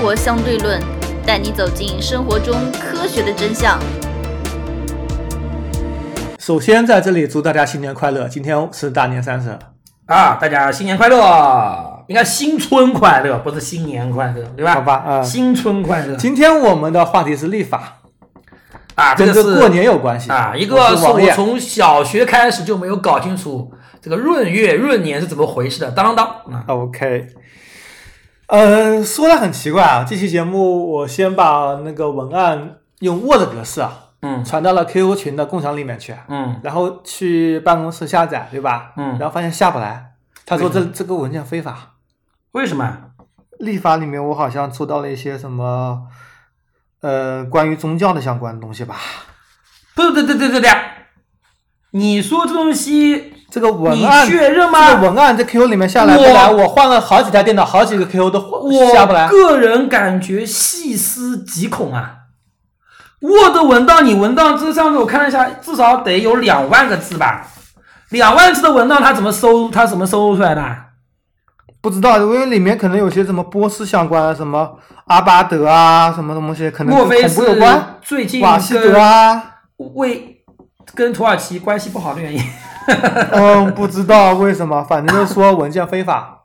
[0.00, 0.80] 活相对论》，
[1.26, 3.78] 带你走进生活中科学的真相。
[6.38, 8.26] 首先，在这里祝大家新年快乐！
[8.26, 9.50] 今天是大年三十
[10.06, 12.02] 啊，大家新年快乐！
[12.06, 14.74] 应该新春快乐，不是新年快乐，对吧？
[14.76, 16.16] 好吧，啊，新春快乐。
[16.16, 17.98] 今天我们的话题是立法
[18.94, 20.54] 啊，跟这过年有关系啊。
[20.56, 23.70] 一个是我从小学开始就没有搞清楚
[24.00, 25.90] 这个闰月闰年是怎么回事的。
[25.90, 27.26] 当当当，OK。
[28.50, 34.06] 呃，说的很奇怪啊，这期节目我先把那个文案用 Word 格式啊。
[34.22, 38.92] 嗯，传到了 QQ 群的共享里面去，嗯，然后去办公室下载，对吧？
[38.98, 40.12] 嗯，然后发现下不来，
[40.44, 41.94] 他说这这个文件非法，
[42.52, 42.98] 为什么？
[43.60, 46.02] 立法里面我好像抽到了一些什么，
[47.00, 48.96] 呃，关于宗教的相关的东西吧？
[49.94, 50.70] 不对对对对对，
[51.92, 54.92] 你说这东西，这个文案确认吗？
[54.92, 58.40] 这个文案在 QQ 里面下来不来，我换了好几台电脑，好几个 QQ 都
[58.92, 59.24] 下不来。
[59.24, 62.14] 我个人感觉细思极恐啊。
[63.20, 67.46] Word 文档，你文档这上面我看了一下，至少得有两万个字吧？
[68.10, 69.68] 两万字的文档，它怎么搜？
[69.68, 70.62] 它怎么搜出来的？
[71.82, 77.40] 不知道，因为里面可能有些什么波斯相关，什么阿巴德啊，什么东西，可能莫非是？
[78.02, 79.42] 最近瓦西德啊，
[79.94, 80.42] 为
[80.94, 82.42] 跟土耳其关系不好的原因？
[83.32, 86.44] 嗯，不知道为什么，反正就说文件非法。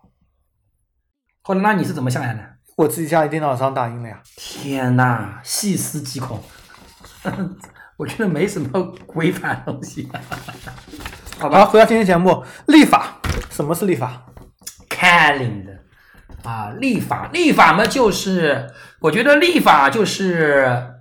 [1.41, 2.41] 后来，那你是怎么下来的？
[2.77, 4.19] 我自己家里电脑上打印的呀。
[4.35, 6.43] 天哪，细思极恐。
[7.97, 10.09] 我觉得没什么违反东西。
[11.39, 14.25] 好吧，回到今天节目，立法，什么是立法
[14.89, 15.79] ？Calendar
[16.43, 20.95] 啊，立法，立法嘛，就是我觉得立法就是，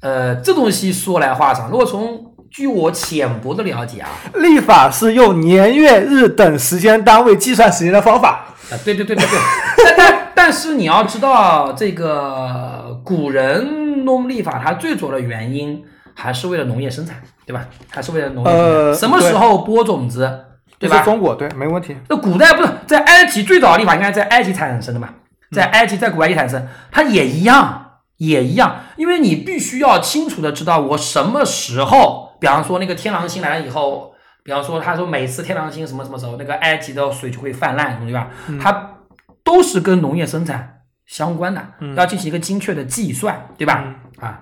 [0.00, 1.68] 呃，这东西说来话长。
[1.68, 8.46] 如果从据我浅薄的了解啊，历法是用年月日等时间单位计算时间的方法。
[8.70, 9.38] 啊，对对对对对。
[9.84, 15.82] 但但但是你要知道，这个古人弄历法，它最主要的原因
[16.14, 17.66] 还是为了农业生产，对吧？
[17.90, 18.50] 还是为了农业。
[18.50, 20.44] 呃，什么时候播种子，
[20.78, 21.02] 对吧？
[21.02, 21.96] 中国对，没问题。
[22.08, 25.10] 那古代不是在埃及最早的历法，应该在埃及产生的嘛？
[25.52, 34.08] 在埃及，在古埃及产生，它也一样，也一样，因为你必须要清楚的知道我什么时候，比方说那个天狼星来了以后。
[34.42, 38.30] 比方说，他说每次天狼星什么什么时候，那个埃及的水就会泛滥，对吧？
[38.58, 38.96] 它
[39.44, 41.62] 都是跟农业生产相关的，
[41.94, 43.94] 要进行一个精确的计算，对吧？
[44.18, 44.40] 啊，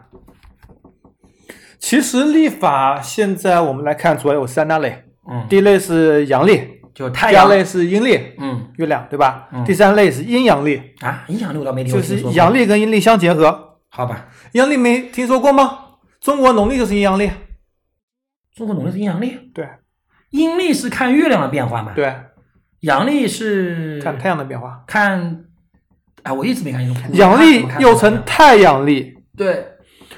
[1.81, 5.05] 其实历法现在我们来看，主要有三大类。
[5.29, 9.49] 嗯，第一类是阳历，就太阳；第二类是阴历，嗯，月亮，对吧？
[9.67, 12.09] 第三类是阴阳历啊，阴阳历我倒没听说过。
[12.09, 14.27] 就是阳历跟阴历相结合，好吧？
[14.53, 15.79] 阳历没听说过吗？
[16.21, 17.29] 中国农历就是阴阳历，
[18.59, 19.67] 中国农历是阴阳历，对。
[20.31, 21.93] 阴历是看月亮的变化嘛？
[21.95, 22.15] 对，
[22.81, 24.85] 阳历是看太阳的变化。
[24.87, 25.45] 看，
[26.23, 27.01] 哎，我一直没看清楚。
[27.15, 29.65] 阳历又称太阳历，对，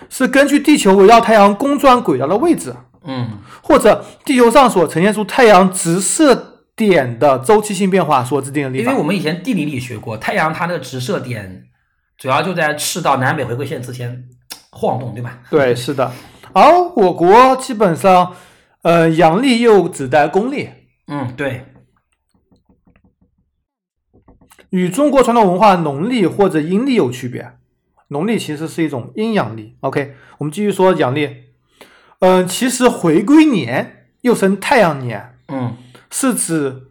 [0.08, 2.74] 是根据地球围绕太阳公转轨道的位置，
[3.04, 8.90] 嗯，或者地球上所呈现出太阳直射点的周期性变化所制定的历法。
[8.90, 11.66] 因为我们以前地理里学过，太阳它的直射点
[12.18, 14.24] 主要就在赤道南北回归线之间
[14.72, 15.38] 晃动，对吧？
[15.48, 16.10] 对，是的。
[16.52, 18.34] 而我国基本上。
[18.82, 20.70] 呃，阳历又指代公历，
[21.06, 21.66] 嗯，对，
[24.70, 27.58] 与中国传统文化农历或者阴历有区别。
[28.08, 29.76] 农历其实是一种阴阳历。
[29.80, 31.28] OK，我们继续说阳历。
[32.20, 35.76] 嗯，其实回归年又称太阳年，嗯，
[36.10, 36.84] 是指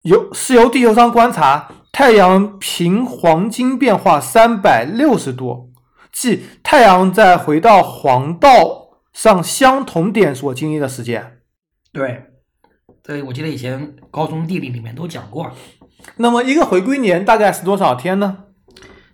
[0.00, 5.70] 由是由地球上观察太阳平黄金变化三百六十度，
[6.10, 8.79] 即太阳在回到黄道。
[9.12, 11.40] 上相同点所经历的时间，
[11.92, 12.26] 对，
[13.02, 15.50] 这我记得以前高中地理里面都讲过。
[16.16, 18.44] 那么一个回归年大概是多少天呢？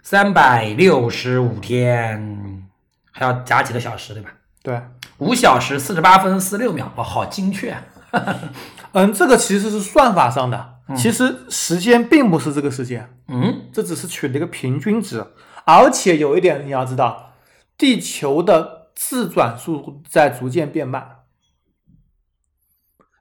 [0.02, 2.62] 三百六十五天，
[3.10, 4.30] 还要加几个小时，对吧？
[4.62, 4.80] 对，
[5.18, 7.70] 五小时四十八分四六秒，哇，好精确。
[7.70, 7.82] 啊
[8.92, 15.24] 嗯，这个其实是算法上的，其实时间并不是这个时间，嗯，这只是取了一个平均值，
[15.64, 17.32] 而且有一点你要知道，
[17.78, 18.85] 地球的。
[18.96, 21.18] 自转速度在逐渐变慢。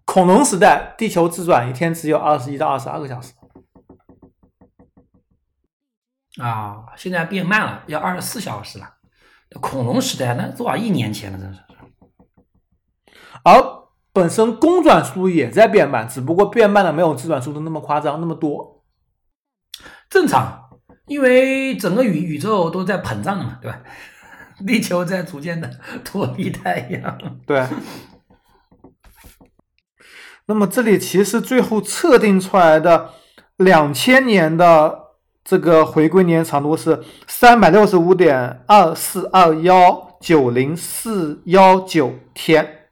[0.05, 3.33] 恐龙时代，地球自转一天只有二十一到二十二个小时。
[6.37, 8.95] 啊，现在变慢了，要二十四小时了。
[9.61, 11.59] 恐龙时代那多少亿年前了，真是。
[13.43, 13.53] 而
[14.13, 18.83] 本身公转速度也在变慢，只不过变慢的没有自转速度那么夸张那么多。
[20.09, 23.81] 正常，因为整个宇宇宙都在膨胀的嘛，对吧？
[24.65, 25.69] 地球在逐渐的
[26.05, 27.17] 脱离太阳。
[27.45, 27.65] 对。
[30.47, 33.09] 那么这里其实最后测定出来的
[33.57, 35.05] 两千年的
[35.43, 42.87] 这个回归年长度是三百六十五点二四二幺九零四幺九天，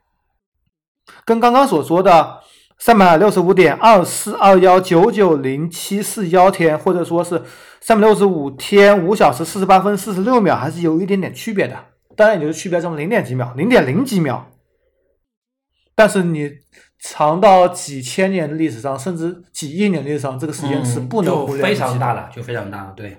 [1.26, 2.43] 跟刚刚所说的
[2.78, 7.42] 三百六十五点二四二幺九九零七四幺天，或者说是
[7.80, 11.78] 三百六十五天五小时四十八分四十六秒，还是有一点点区别的。
[12.16, 14.50] 当然，也就是区别这么零点几秒，零点零几秒。
[15.96, 16.52] 但是你
[17.00, 21.68] 长到几千年的历史上，甚至几亿年历史上，这个时间是不能忽略的。
[21.68, 23.18] 非常大了，就非常大了，对。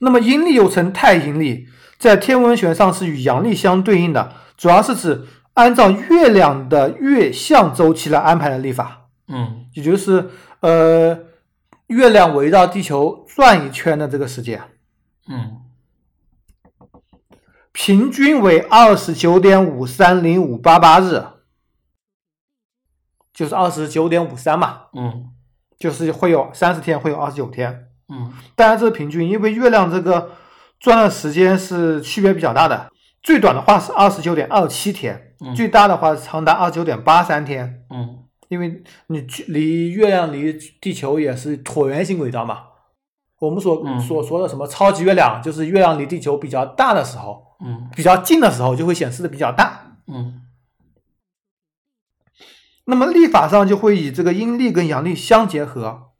[0.00, 1.66] 那么阴历又称太阴历，
[1.98, 9.66] 在天文学上是与阳历相对应的，主要是指按照月亮的月相周期来安排的历法，嗯。
[9.72, 10.30] 也就是
[10.60, 11.18] 呃
[11.88, 14.62] 月亮围绕地球转一圈的这个时间，
[15.28, 15.62] 嗯。
[17.72, 21.24] 平均为二十九点五三零五八八日，
[23.32, 25.30] 就是二十九点五三嘛，嗯。
[25.76, 27.88] 就是会有三十天，会有二十九天。
[28.08, 28.32] 嗯。
[28.54, 30.30] 当然这是平均，因为月亮这个
[30.78, 32.90] 转的时间是区别比较大的，
[33.22, 35.23] 最短的话是二十九点二七天，嗯
[35.54, 37.84] 最大的话是长达二十九点八三天。
[37.90, 42.64] 嗯因为你距离月亮离地球也是椭圆形轨道嘛，
[43.40, 49.96] 我们所、嗯所说的什么超级月亮，就是月亮离地球比较大的时候，嗯比较近的时候就会显示的比较大。
[50.06, 50.42] 嗯
[52.84, 56.12] 那么历法上就会以这个阴历跟阳历相结合，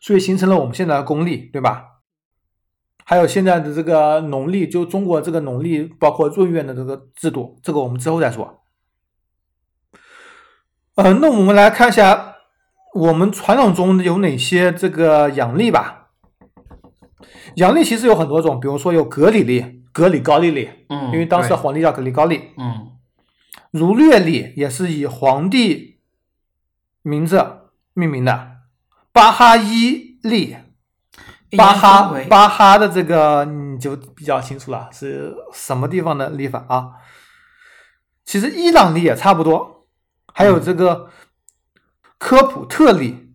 [0.00, 1.99] 所以形成了我们现在的公历，对吧？
[3.10, 8.62] 还有现在的这个农历，就中国这个农历，包括闰月的这个制度，这个我们之后再说。
[10.94, 12.36] 呃，那我们来看一下
[12.94, 16.10] 我们传统中有哪些这个阳历吧。
[17.56, 22.50] 阳历其实有很多种，比如说有格里历、格里高利历，嗯，因为当时的皇帝叫格里高利。
[22.58, 22.92] 嗯
[23.72, 25.98] 儒略历也是以皇帝
[27.02, 27.44] 名字
[27.92, 28.58] 命名的，
[29.10, 30.56] 巴哈伊历，一
[31.56, 36.90] 巴哈巴哈的这个你就比较清楚了，是什么地方的历法啊？
[38.24, 39.86] 其实伊朗历也差不多，
[40.32, 41.10] 还有这个
[42.18, 43.34] 科普特历，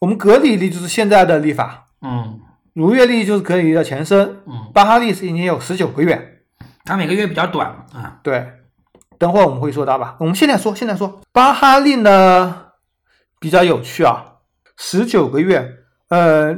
[0.00, 2.40] 我们格里历就是现在的历法，嗯
[2.72, 6.42] 如月历就是格里历的前身，嗯，巴哈历是一年有十九个月，
[6.84, 8.52] 它每个月比较短啊，对，
[9.16, 10.16] 等会儿我们会说到吧。
[10.18, 12.72] 我们现在说，现在说巴哈利呢
[13.38, 14.38] 比较有趣啊，
[14.76, 15.72] 十九个月，
[16.08, 16.52] 呃，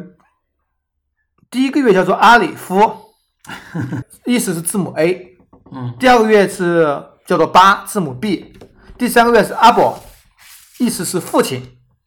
[1.51, 3.13] 第一个月叫做阿里夫，
[4.27, 5.37] 意思是字母 A；
[5.73, 5.95] 嗯。
[5.99, 8.53] 第二个月是叫做巴，字母 B；
[8.99, 9.99] 第三个月是阿伯，
[10.79, 11.61] 意思是父亲；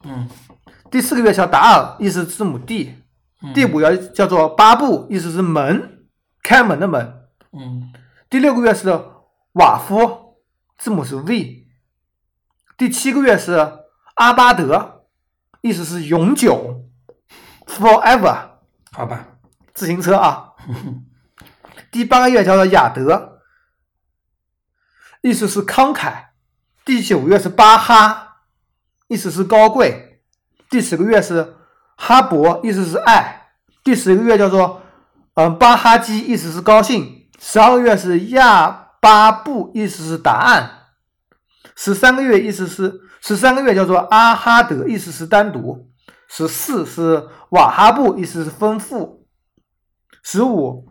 [0.03, 0.27] 嗯。
[0.91, 2.89] 第四个月叫达尔，意思是字母 D；
[3.41, 3.53] 嗯。
[3.53, 6.05] 第五个月叫做巴布，意思是门，
[6.43, 7.21] 开门的门。
[7.53, 7.93] 嗯。
[8.29, 8.89] 第六个月是
[9.53, 10.35] 瓦夫，
[10.77, 11.67] 字母是 V。
[12.77, 13.53] 第七个月是
[14.15, 15.05] 阿巴德，
[15.61, 16.85] 意思是永久
[17.65, 18.48] ，forever，
[18.91, 19.27] 好吧，
[19.73, 20.53] 自行车啊。
[21.91, 23.39] 第八个月叫做雅德，
[25.21, 26.25] 意思是慷慨。
[26.85, 28.37] 第九月是巴哈，
[29.07, 30.21] 意思是高贵。
[30.69, 31.55] 第十个月是
[31.95, 33.51] 哈勃，意思是爱。
[33.83, 34.81] 第十个月叫做
[35.35, 37.27] 呃巴哈基，意思是高兴。
[37.39, 40.87] 十二个月是亚巴布，意思是答案。
[41.75, 45.89] 十三个月意思是十三个月叫做阿哈德，意思是单独。
[46.29, 49.25] 十四是瓦哈布，意思是丰富。
[50.23, 50.87] 十五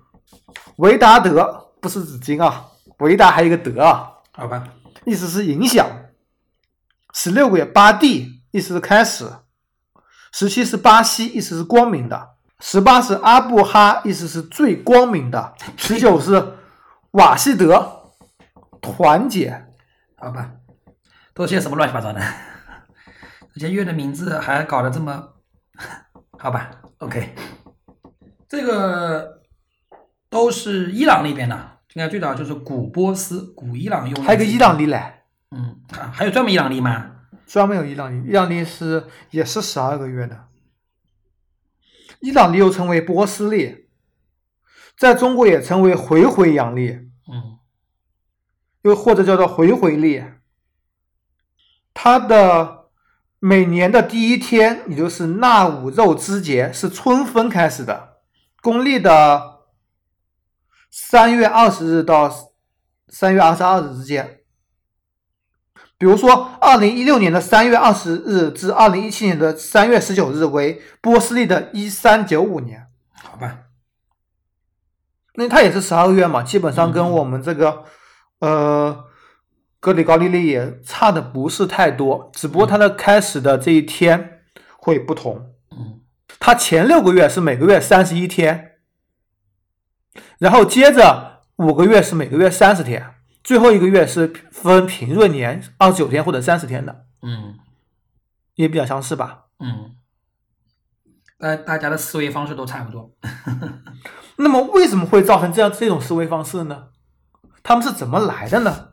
[0.76, 2.66] 维达德不是纸巾啊，
[2.99, 4.64] 维达还有一个德啊，好吧，
[5.07, 5.87] 意思是影响。
[7.14, 9.30] 十六个月巴蒂，意思是开始。
[10.33, 12.30] 十七是巴西，意思是光明的。
[12.61, 15.54] 十八是阿布哈，意思是最光明的。
[15.76, 16.54] 十九是
[17.12, 18.02] 瓦西德，
[18.83, 19.66] 团结。
[20.16, 20.50] 好吧，
[21.33, 22.21] 都些什么乱七八糟的？
[23.58, 25.34] 这些月的名字还搞得这么，
[26.38, 27.34] 好吧，OK，
[28.48, 29.42] 这个
[30.30, 34.22] 都是伊朗那边的，应该最早就是古波斯、古伊朗用的。
[34.22, 37.16] 还有个伊朗历嘞，嗯，啊，还有专门伊朗历吗？
[37.46, 40.46] 专门有伊朗历，伊朗历是也是十二个月的。
[42.20, 43.88] 伊朗历又称为波斯历，
[44.96, 46.90] 在中国也称为回回阳历。
[46.90, 47.58] 嗯
[48.82, 50.24] 又或者叫做回回历。
[51.92, 52.77] 它的
[53.40, 58.16] 每年的第一天，也就是纳吾肉之节，是春分开始的，
[58.61, 59.61] 公历的
[60.90, 62.33] 三月二十日到
[63.09, 64.40] 三月二十二日之间。
[65.97, 72.87] 比如说，二零一六年的三月二十日至二零一七年的三月十九日为波斯历的一三九五年。
[73.14, 73.59] 好吧，
[75.35, 77.85] 那它也是十二月嘛，基本上跟我们这个、
[78.38, 79.04] 呃
[79.80, 84.40] 格里高利历也差的不是太多，只不过它的开始的这一天
[84.76, 85.54] 会不同。
[85.70, 86.00] 嗯
[86.40, 88.76] 它前六个月是每个月三十一天，
[90.38, 97.58] 然后接着五个月是每个月三十天，最后一个月是分平闰年二十九天或者三十天的，嗯
[98.54, 99.47] 也比较相似吧。
[99.58, 99.97] 嗯，
[101.38, 103.12] 大大家的思维方式都差不多。
[104.37, 106.88] 那么为什么会造成这样这种思维方式呢？
[107.62, 108.88] 他们是怎么来的呢？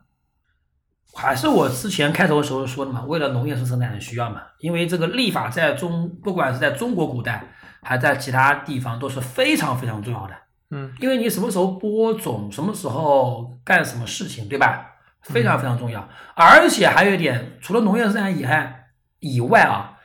[1.16, 7.42] 还是我之前开头的时候说的嘛，为了农业生产的需要嘛，因为这个立法在中，不管是在中国古代，
[7.82, 10.34] 还在其他地方都是非常非常重要的。
[10.70, 14.92] 嗯因为你什么时候播种，什么时候干什么事情，对吧？
[15.22, 16.08] 非常非常重要。
[16.34, 18.84] 而且还有一点，除了农业生产以外
[19.20, 19.98] 以外啊，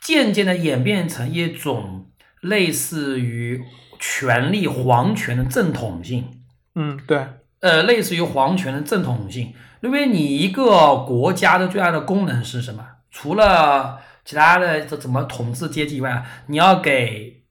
[0.00, 2.10] 渐渐的演变成一种
[2.40, 3.64] 类似于
[3.98, 6.42] 权力皇权的正统性。
[6.74, 7.26] 嗯，对，
[7.60, 12.84] 呃，类似于皇权的正统性，因为你一个国家的最大的功能是什么？
[13.10, 17.44] 除了其他的这怎么统治阶级以外，你要给，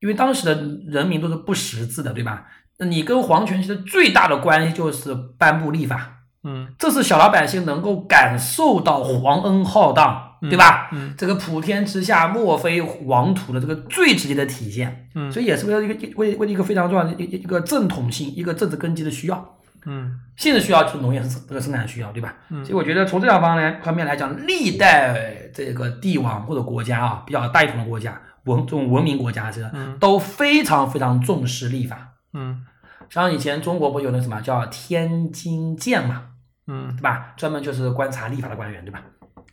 [0.00, 0.54] 因为当时的
[0.86, 2.46] 人民都是不识字的，对吧？
[2.78, 10.88] 那你跟皇权其实最大的关系就是颁布立法，嗯这是小老百姓能够感受到皇恩浩荡，对吧？
[10.92, 15.08] 嗯这个普天之下莫非王土的这个最直接的体现。
[15.14, 19.58] 嗯所以也是为了一个为为了一个非常重要的一一一个正统性，一个政治根基的需要。
[19.84, 22.34] 嗯现实需要就是农业生这个生产需要，对吧？
[22.50, 32.14] 嗯所以我觉得从这两方面方面来讲，历代这个帝王或者国家啊，比较大一统的国家，文这种文明国家，这个嗯都非常非常重视立法。
[32.32, 32.64] 嗯
[33.10, 36.22] 像以前中国不有那什么叫天津监嘛，
[36.66, 37.34] 嗯对吧？
[37.36, 39.02] 专门就是观察立法的官员，对吧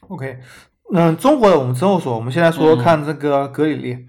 [0.08, 0.40] ？，OK，
[0.92, 4.08] 嗯，中国的我们之后说，我们现在说说看这个格里历。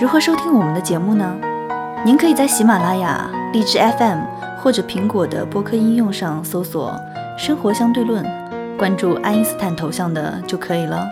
[0.00, 1.36] 如何收听我们的节目呢？
[2.04, 4.18] 您可以在喜马拉雅、荔枝 FM
[4.58, 6.92] 或者苹果的播客应用上搜索
[7.38, 8.26] “生活相对论”，
[8.76, 11.06] 关注爱因斯坦头像的就可以了。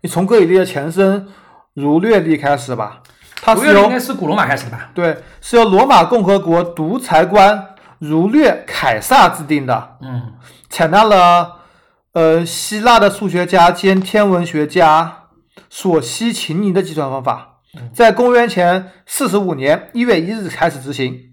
[0.00, 1.28] 你从格里历的前身
[1.74, 3.00] 儒略历开始吧，
[3.40, 4.90] 它是由应该是古罗马开始的吧？
[4.92, 7.64] 对是由罗马共和国独裁官
[7.98, 10.34] 儒略凯撒制定的，嗯。
[10.68, 11.60] 采纳了
[12.12, 15.24] 呃希腊的数学家兼天文学家
[15.70, 17.60] 索西琴尼的计算方法，
[17.92, 21.32] 在公元前四十五年一月一日开始执行，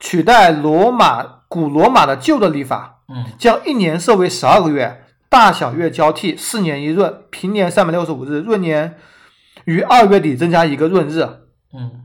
[0.00, 3.24] 取代罗马古罗马的旧的历法，嗯。
[3.38, 8.96] 将一年设为十二个月，大小月交替，四年一闰，平年三百六十五日，闰年
[9.64, 11.22] 于二月底增加一个闰日。
[11.72, 12.03] 嗯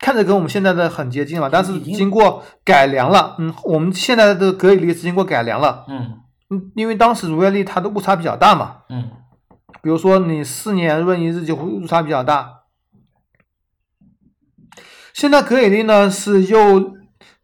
[0.00, 3.36] 看着跟我们现在的很接近了，但是经经过改良了。
[3.38, 5.84] 嗯，我们现在的格里历是经过改良了。
[5.88, 9.10] 嗯嗯，因为当时儒略历它的误差比较大嘛，嗯
[9.82, 12.62] 比如说你四年润一日就会误差比较大。
[15.12, 16.96] 现在格里历呢是又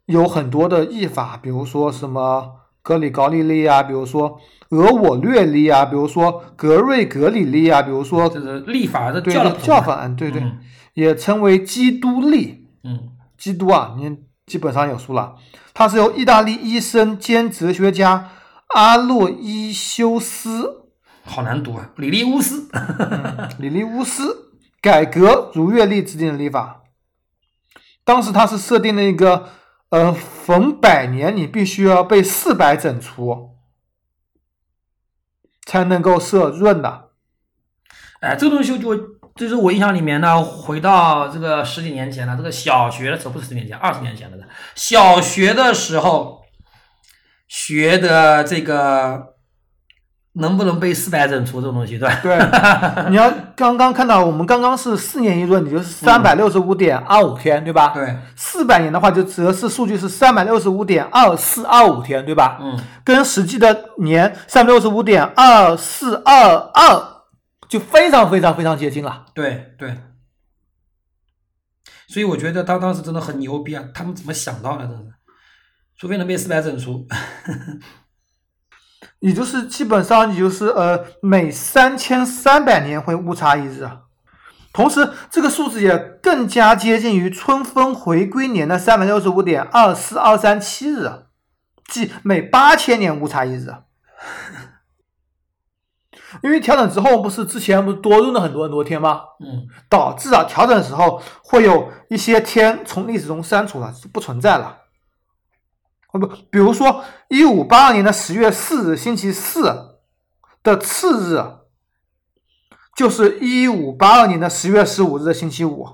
[0.05, 10.57] 有很多的译法，比如说什么格里高利历啊，比如说俄我略历啊，比如说格瑞格里历啊，比如说这是立法的对教了对教法，对对，嗯
[10.97, 12.67] 也称为基督历。
[12.83, 15.35] 嗯基督啊，您基本上有数了。
[15.71, 18.31] 它是由意大利医生兼哲学家
[18.69, 20.87] 阿洛伊修斯
[21.23, 22.67] 好难读啊，里利乌斯。
[23.59, 26.81] 里利乌斯改革儒月历制定的历法。
[28.03, 29.49] 当时他是设定了一个，
[29.89, 33.51] 呃，逢百年你必须要被四百整除，
[35.63, 37.09] 才能够设闰的。
[38.19, 38.95] 哎，这个东西就
[39.37, 44.43] 就是我印象里面呢，回到这个十几年前了，这个小学的时候不是十几年前，二十年前了的。
[44.75, 46.41] 小学的时候
[47.47, 49.35] 学的这个
[50.33, 52.19] 能不能背四百整除这种东西，对吧？
[52.21, 57.91] 对， 你要刚刚看到我们刚刚是四年一闰，你就是三百六十五点二五天，对吧？
[57.95, 62.59] 对，四百年的话，就则是数据是三百六十五点二四二五天，对吧？
[62.61, 67.16] 嗯，跟实际的年三百六十五点二四二二
[67.67, 69.25] 就非常非常非常接近了。
[69.33, 69.97] 对对。
[72.07, 73.83] 所以我觉得他当时真的很牛逼啊！
[73.93, 74.87] 他们怎么想到的？
[74.87, 75.03] 真是，
[75.97, 77.05] 除非能被四百整除。
[79.19, 84.03] 也就是基本上也就是呃每三千三百年会误差一日，啊
[84.71, 91.23] 同时这个数字也更加接近于春分回归年的三百六十五点二四二三七日，啊
[91.87, 93.73] 即每八千年误差一日。
[96.31, 99.21] 啊因为调整之后不是之前不是多闰了很多很多天吗？
[99.39, 104.79] 嗯导致啊调整的时候会有一些天从历史中删除了，是不存在了。
[106.11, 109.97] 哦不，比如说一五八二年的十月四日星期四
[110.63, 111.43] 的次日，
[112.95, 115.85] 就是一五八二年的十月十五日的星期五，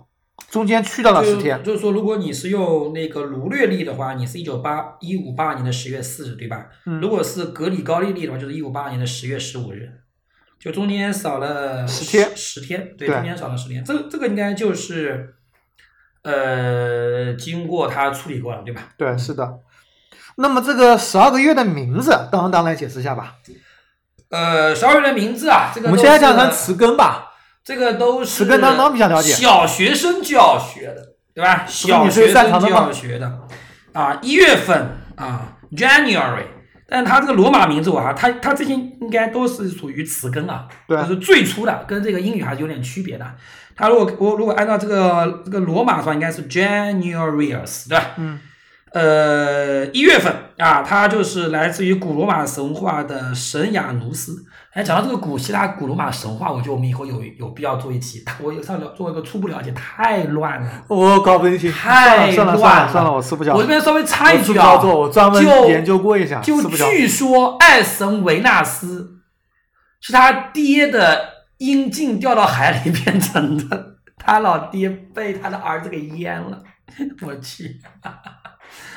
[0.49, 1.63] 中间去掉了十就天。
[1.63, 6.67] 就是说，如果你是用那个卢略历的话，你是一九八一五八年的十月四日，对吧？
[6.85, 9.89] 嗯如果是格里高利历的话，就是一五八二年的十月十五日，
[10.63, 13.83] 就中间少了10天十天，对，对中间少了十天。
[13.83, 15.35] 这这个应该就是，
[16.21, 18.83] 呃，经过他处理过了，对吧？
[18.97, 19.59] 对，是的。
[20.37, 23.35] 那么这个十二个月的名字，当当来解释一下吧。
[24.29, 27.33] 呃，十二月的名字啊，这个我们现在讲成词根吧。
[27.61, 31.65] 这个都是词根当当比较了解小学生就要学的，对吧？
[31.67, 33.39] 小学生就要学的
[33.91, 36.45] 啊，一月份啊，January，
[36.93, 43.25] 但它这个罗马名字我哈它它这些应该都是属于词根啊，对就是最初的，跟这个英语还是有点区别的。
[43.75, 48.11] 它如果我如果按照这个这个罗马的话，应该是 Januarius，对吧？
[48.17, 48.39] 嗯，
[48.91, 54.45] 呃，一月份啊，它就是来自于古罗马神话的神雅努斯。
[54.73, 58.23] 哎，讲到这个古希腊、古罗马神话，我觉得我们以后有有必要做一期。
[58.41, 60.67] 我有上了做一个初步了解，太乱了。
[60.89, 61.71] 我搞不进去。
[61.71, 63.53] 太乱了算了算乱了我吃不消。
[63.53, 66.89] 我这边稍微插一句啊我专门就研究过一下，就吃不消。
[66.89, 69.19] 据说爱神维纳斯
[70.01, 71.21] 是他爹的
[71.59, 76.57] 阴茎掉到海里变成的，他老爹被他的儿子给淹了。
[77.21, 77.79] 我去，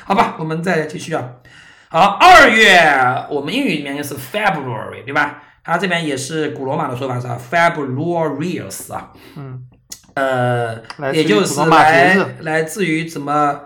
[0.05, 1.23] 好吧，我们再继续啊。
[1.89, 2.81] 好，二月
[3.29, 5.43] 我们英语里面是 February，对吧？
[5.67, 9.67] 它这边也是古罗马的说法是啊 Februarius 啊，嗯，
[10.15, 13.59] 呃，也就是来来自于怎么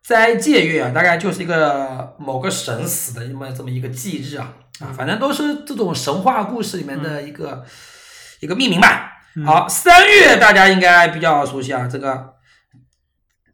[0.00, 4.54] 斋戒月啊，大概就是一个某个神死的这么这么一个忌日啊。
[4.78, 7.64] 啊，反正都是这种神话故事里面的一个、
[8.38, 9.10] 一个命名吧。
[9.44, 12.34] 好，三月大家应该比较熟悉啊，这个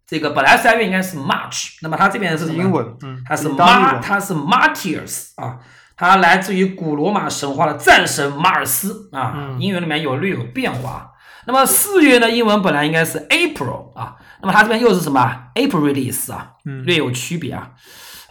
[0.06, 2.62] 这个本来三月应该是 March，那么它这边是什么？
[2.62, 5.58] 英文，嗯，它是意大利 Mar，它是 Martyrs 啊，
[5.96, 11.12] 它来自于古罗马神话的战神马尔斯啊，嗯英文里面有略有变化。
[11.46, 17.70] 那么四月呢，英文本来应该是 April 啊，那么它这边又是什么 Aprilis 啊，嗯略有区别啊。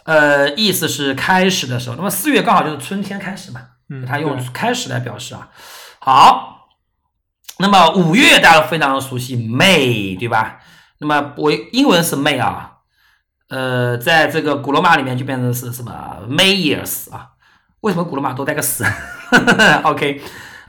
[0.04, 5.48] 呃，意思是开始的时候，那么四月刚好就是春天开始嘛，嗯它用开始来表示啊。
[6.00, 6.68] 好，
[7.58, 10.60] 那么五月大家非常熟悉 May 对吧？
[10.98, 12.72] 那么我英文是 May 啊，
[13.48, 17.28] 呃，在这个古罗马里面就变成是什么 Mayers 啊？
[17.84, 18.82] 为什么古罗马多带个死？
[19.84, 20.20] OK，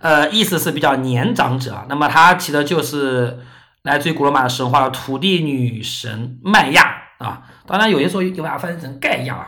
[0.01, 1.85] 呃，意思是比较年长者啊。
[1.87, 3.39] 那么它其实就是
[3.83, 7.41] 来自于古罗马的神话的土地女神麦亚啊。
[7.65, 9.47] 当然有些时候又把它翻译成盖亚啊，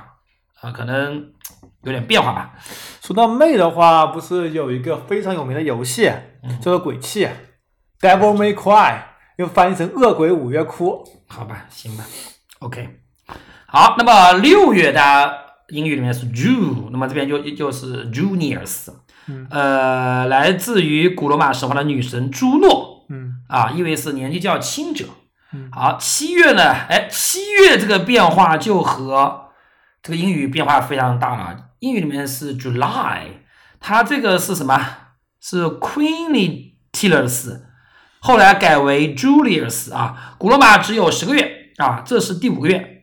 [0.62, 1.30] 啊，可能
[1.84, 2.54] 有点变化吧。
[3.02, 6.10] 说到妹的话，不是有一个非常有名的游戏
[6.44, 7.26] 嗯叫做《鬼泣》
[8.00, 8.98] （Devil May Cry），
[9.36, 11.04] 又翻译成《恶鬼五月哭》。
[11.28, 12.06] 好吧，行吧
[12.60, 13.02] ，OK。
[13.66, 15.34] 好，那么六月大家
[15.70, 18.88] 英语里面是 June，那么这边就就是 Juniors，
[19.28, 25.06] 嗯呃，来自于古罗马神话的女神朱诺嗯啊，意味是年纪较轻者。
[25.54, 29.52] 嗯好，七月呢，哎，七月这个变化就和
[30.04, 31.58] 这个英语变化非常大了。
[31.80, 33.24] 英语里面是 July，
[33.80, 34.80] 它这个是什么？
[35.40, 37.62] 是 Queenitillus，
[38.20, 40.36] 后来改为 Julius 啊。
[40.38, 42.97] 古罗马只有十个月啊，这是第五个月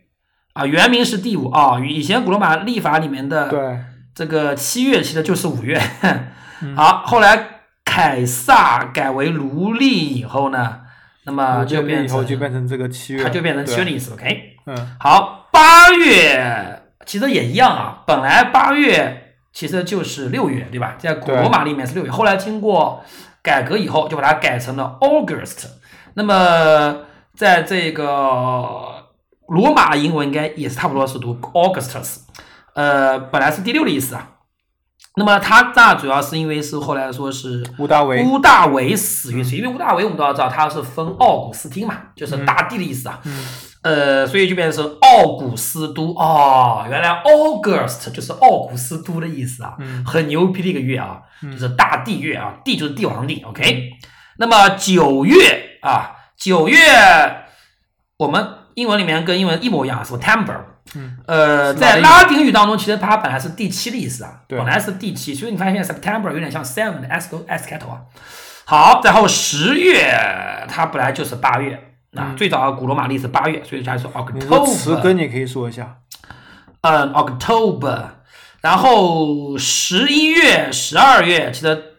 [0.55, 1.79] 啊，原名是第五啊。
[1.79, 3.79] 以前古罗马历法里面的对，
[4.15, 5.81] 这个七月其实就是五月。
[6.75, 7.47] 好，后来
[7.85, 10.81] 凯撒改为奴隶以后呢，
[11.25, 14.57] 那么就变成就变成这个七月，它就变成对七月历史，OK。
[14.67, 20.95] 嗯好，八月其实也一样啊，本来八月其实就是六月，对吧？
[20.99, 23.05] 在古罗马里面是六月，后来经过
[23.43, 25.67] 改革以后，就把它改成了 August。
[26.15, 27.01] 那么
[27.35, 28.94] 在这个
[29.49, 32.19] 罗马的英文应该也是差不多是读 Augustus，
[32.75, 34.31] 呃，本来是第六的意思啊。
[35.17, 43.21] 那么它那主要是因为是后来说是乌大维，乌大维死于谁，因为乌大维我们都要知道他是分奥古斯丁嘛，就是大帝的意思啊。
[43.25, 43.47] 嗯。
[43.83, 50.05] 呃，所以就变成是奥古斯都哦，原来 August 就是奥古斯都的意思啊，嗯。
[50.05, 51.53] 很牛逼的一个月啊，嗯。
[51.53, 53.91] 就是大帝月啊，帝就是帝王帝，OK。
[54.39, 56.79] 那么九月啊，九月
[58.17, 60.57] 我们英文里面跟英文一模一样，September。
[60.95, 61.17] 嗯。
[61.27, 64.59] 呃，在拉丁语当中，其实它本来是第七的意思啊，对。
[64.59, 68.01] 本来是第七，所以你发现 September 有点像 seven 的 s 开头啊。
[68.67, 70.15] 好，然后十月
[70.69, 71.75] 它本来就是八月，
[72.17, 72.37] 啊，嗯。
[72.37, 75.97] 最早古罗马历是八月，所以它说词 October，词根你可以说一下，
[76.81, 78.03] 嗯，October，
[78.61, 81.94] 然后十一月、十二月，其实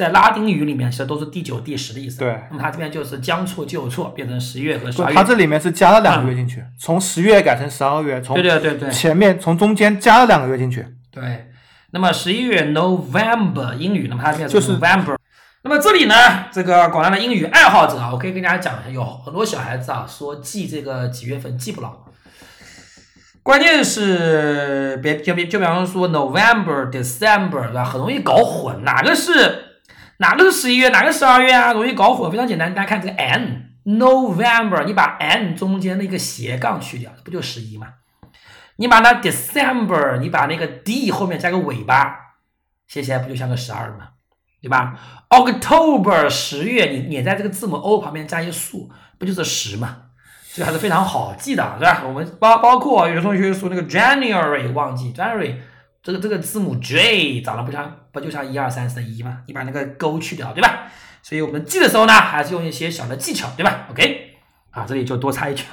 [0.00, 2.18] 在拉丁语里面其实都是第九、第十的意思。
[2.18, 5.14] 对那么它这边就是将错就错，变成十一月和十二，月。
[5.14, 11.48] 它这里面是加了两个月进去，从十月改成十二月，从对对对对前面从中间加了两个月进去，对。
[11.92, 15.16] 那么十一月 November 英语，那么它这边就是 November，
[15.62, 16.14] 那么这里呢，
[16.50, 21.92] 这个广大的英语爱好者啊，我可以跟大家讲一下，有很多小孩子啊说记这个几月份记不牢，
[23.42, 27.84] 关键是别就比就比方说 November、December 对吧？
[27.84, 29.69] 很容易搞混，哪个是
[30.20, 31.72] 哪个是十一月，哪个十二月啊？
[31.72, 37.88] 容易搞混，非常简单，大家看这个 N November，你把 N 中间那个斜杠去掉，不就十一吗？
[38.76, 42.14] 你把那 December，你把那个 D 后面加个尾巴，
[42.86, 44.08] 写起来不就像个十二吗？
[44.60, 44.94] 对吧
[45.30, 49.96] ？October 十月，你你在这个字母 O 旁边加一个数，不就是十吗？
[50.52, 52.02] 这个还是非常好记的，对吧？
[52.04, 55.54] 我们包包括有的同学说那个 January 忘记 January
[56.02, 59.42] 这个这个字母 J 长得不像不就像一二三四的一吗？
[59.46, 60.84] 你把那个勾去掉，对吧？
[61.22, 64.36] 所以我们记的时候呢，还是用一些小的技巧，对吧？OK，
[64.70, 65.64] 啊，这里就多插一句，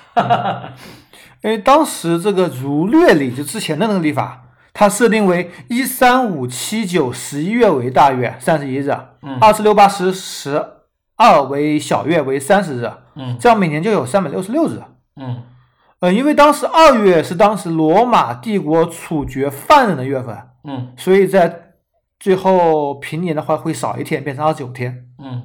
[1.43, 10.61] 因 为当时这个儒略历就之前的那个历法，它设定为一三五七九十一月为大月，三十一日；嗯二四六八十十
[11.15, 12.91] 二为小月，为三十日。
[13.15, 14.81] 嗯这样每年就有三百六十六日。
[15.15, 15.41] 嗯
[15.99, 21.73] 呃，因为当时二月是当时罗马帝国处决犯人的月份，嗯所以在
[22.19, 25.07] 最后平年的话会少一天，变成二十九天。
[25.17, 25.43] 嗯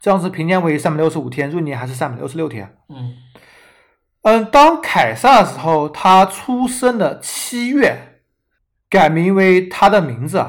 [0.00, 2.76] 这样子平年为三百六十五天，闰年还是三百六十六天。
[2.88, 3.14] 嗯
[4.22, 8.20] 嗯，当凯撒的时候，他出生的七月
[8.88, 10.44] 改名为他的名字。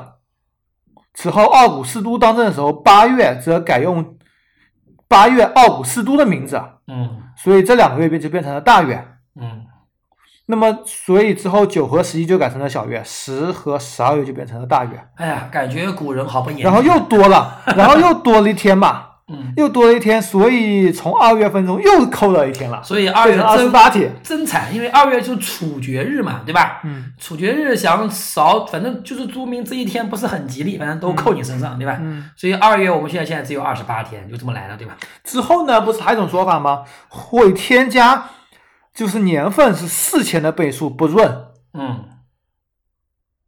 [1.16, 4.18] 此后，奥古斯都当政的时候，八月则改用
[5.08, 9.08] 八月奥古斯都的名字，嗯所以这两个月变就变成了大月。
[10.44, 16.66] 嗯那么，所以之后九和十一就改成了小月，十和十二月就变成了大月，哎呀，感觉古人好不严谨。
[16.66, 24.14] 然后又多了， 然后又多了一天嘛， 嗯，又多了一天，所以从二月份中又扣了一天了，所以二月二十八天。
[24.22, 26.82] 真惨，因为二月就处决日嘛，对吧？
[26.84, 31.98] 嗯处决日想少，反正就是注明这一天不是很吉利，反正都扣你身上，对吧？
[32.02, 34.98] 嗯，所以二月我们现在现在只有二十八天，就这么来了，对吧？
[35.24, 36.84] 之后呢，不是还有一种说法吗？
[37.08, 38.26] 会添加，
[38.94, 41.48] 就是年份是事前的倍数不闰。
[41.74, 42.06] 嗯，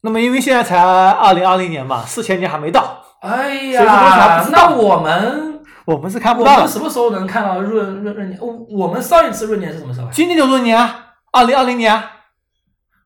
[0.01, 6.59] 那么因为现在才二零二零年嘛，四千年还没到，哎呀那我们我们是看不到我。
[6.61, 8.37] 们什么时候能看到闰闰闰年？
[8.41, 10.09] 我我们上一次闰年是什么时候啊？
[10.11, 12.11] 今年就闰年啊，二零二零年啊，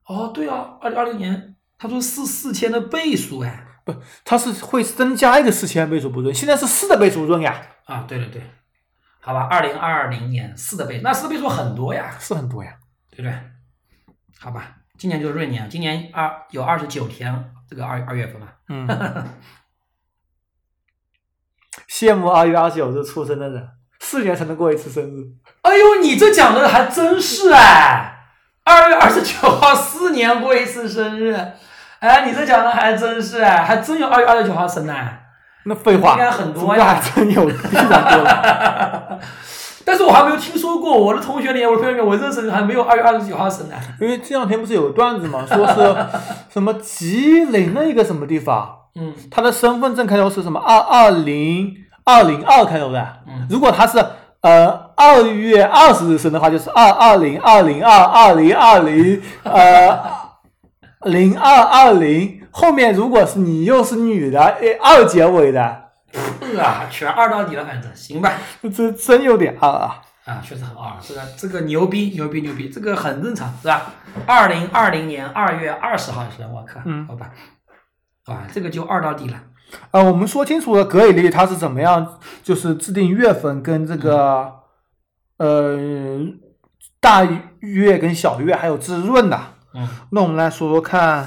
[0.06, 3.66] 哦，对啊，二零二零年，他说是四千的倍数哎。
[3.82, 3.94] 不
[4.26, 8.42] 它是会增加一个四千倍数不闰，现在是四的倍数闰呀，啊，对对对，
[9.20, 12.74] 好吧，二零二零年四的倍数，那四的倍数很多呀，是很多呀。
[13.12, 13.34] 对不对？
[14.38, 18.48] 好吧，今年就是闰年，今年二有二十九天，这个二二月份嘛。
[18.68, 18.86] 嗯，
[21.90, 25.24] 羡慕二月二十九日出生的人，四年才能过一次生日。
[25.62, 28.14] 哎呦，你这讲的还真是哎，
[28.64, 31.34] 二月二十九号四年过一次生日，
[31.98, 35.19] 哎，你这讲的还真是哎，还真有二月二十九号生的哎。
[35.64, 39.18] 那废话，应该很多呀还真有非常多了。
[39.84, 43.74] 但是我还没有听说过，我的同学里，我的朋友里面，我认识的人还没有二月二十九号生的。
[44.00, 45.96] 因为这两天不是有个段子嘛，说是
[46.52, 53.06] 什么吉林的一个什么地方，嗯他的身份证开头是什么二二零二零二开头的。
[53.26, 53.98] 嗯如果他是
[54.42, 59.98] 呃二月二十日生的话，就是二二零二零二二零二零呃
[61.02, 62.39] 零二二零。
[62.50, 65.62] 后面如果是你又是女的，哎二结尾的，
[66.60, 68.32] 啊，全二到底了，反正行吧。
[68.74, 70.02] 这真有点二啊。
[70.26, 73.94] 啊，确实很二，这个这个牛逼牛逼牛逼，这个很正常，是吧？
[74.26, 77.30] 二零二零年二月二十号生，我靠，嗯好吧，
[78.26, 79.36] 啊，这个就二到底了。
[79.90, 84.52] 啊，我们说清楚了格里历它是怎么样，就是制定月份跟这个、
[85.38, 86.20] 呃
[87.00, 87.26] 大
[87.60, 89.40] 月跟小月还有滋润的。
[89.74, 91.26] 嗯，那我们来说说看